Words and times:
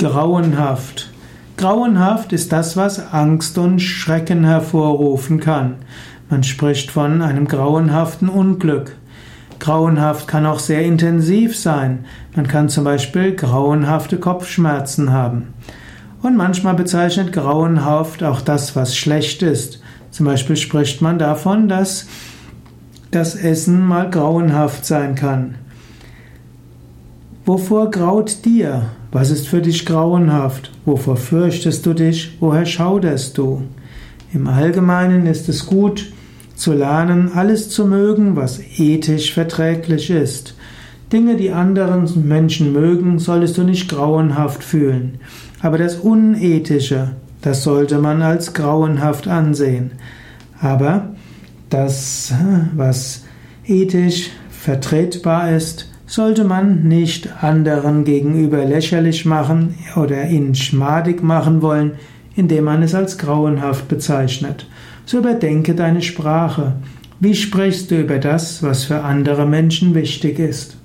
Grauenhaft. 0.00 1.10
Grauenhaft 1.58 2.32
ist 2.32 2.52
das, 2.52 2.74
was 2.74 3.12
Angst 3.12 3.58
und 3.58 3.80
Schrecken 3.80 4.44
hervorrufen 4.44 5.40
kann. 5.40 5.74
Man 6.30 6.42
spricht 6.42 6.90
von 6.90 7.20
einem 7.20 7.46
grauenhaften 7.46 8.30
Unglück. 8.30 8.96
Grauenhaft 9.58 10.26
kann 10.26 10.46
auch 10.46 10.58
sehr 10.58 10.80
intensiv 10.80 11.54
sein. 11.54 12.06
Man 12.34 12.48
kann 12.48 12.70
zum 12.70 12.84
Beispiel 12.84 13.36
grauenhafte 13.36 14.16
Kopfschmerzen 14.16 15.12
haben. 15.12 15.52
Und 16.22 16.34
manchmal 16.34 16.76
bezeichnet 16.76 17.30
grauenhaft 17.34 18.24
auch 18.24 18.40
das, 18.40 18.74
was 18.74 18.96
schlecht 18.96 19.42
ist. 19.42 19.82
Zum 20.10 20.24
Beispiel 20.24 20.56
spricht 20.56 21.02
man 21.02 21.18
davon, 21.18 21.68
dass 21.68 22.06
das 23.10 23.34
Essen 23.34 23.86
mal 23.86 24.08
grauenhaft 24.08 24.86
sein 24.86 25.14
kann. 25.14 25.56
Wovor 27.50 27.90
graut 27.90 28.44
dir? 28.44 28.82
Was 29.10 29.32
ist 29.32 29.48
für 29.48 29.60
dich 29.60 29.84
grauenhaft? 29.84 30.70
Wovor 30.84 31.16
fürchtest 31.16 31.84
du 31.84 31.94
dich? 31.94 32.36
Woher 32.38 32.64
schauderst 32.64 33.36
du? 33.38 33.62
Im 34.32 34.46
Allgemeinen 34.46 35.26
ist 35.26 35.48
es 35.48 35.66
gut 35.66 36.12
zu 36.54 36.72
lernen, 36.72 37.32
alles 37.34 37.68
zu 37.68 37.86
mögen, 37.86 38.36
was 38.36 38.60
ethisch 38.78 39.34
verträglich 39.34 40.10
ist. 40.10 40.54
Dinge, 41.12 41.34
die 41.34 41.50
anderen 41.50 42.28
Menschen 42.28 42.72
mögen, 42.72 43.18
solltest 43.18 43.58
du 43.58 43.64
nicht 43.64 43.90
grauenhaft 43.90 44.62
fühlen. 44.62 45.18
Aber 45.60 45.76
das 45.76 45.96
Unethische, 45.96 47.16
das 47.42 47.64
sollte 47.64 47.98
man 47.98 48.22
als 48.22 48.54
grauenhaft 48.54 49.26
ansehen. 49.26 49.90
Aber 50.60 51.16
das, 51.68 52.32
was 52.76 53.24
ethisch 53.66 54.30
vertretbar 54.50 55.50
ist, 55.50 55.89
sollte 56.10 56.42
man 56.42 56.88
nicht 56.88 57.40
anderen 57.40 58.02
gegenüber 58.02 58.64
lächerlich 58.64 59.26
machen 59.26 59.76
oder 59.94 60.26
ihn 60.26 60.56
schmadig 60.56 61.22
machen 61.22 61.62
wollen, 61.62 61.92
indem 62.34 62.64
man 62.64 62.82
es 62.82 62.96
als 62.96 63.16
grauenhaft 63.16 63.86
bezeichnet. 63.86 64.66
So 65.06 65.18
überdenke 65.18 65.76
deine 65.76 66.02
Sprache. 66.02 66.74
Wie 67.20 67.36
sprichst 67.36 67.92
du 67.92 68.00
über 68.00 68.18
das, 68.18 68.60
was 68.60 68.84
für 68.84 69.04
andere 69.04 69.46
Menschen 69.46 69.94
wichtig 69.94 70.40
ist? 70.40 70.79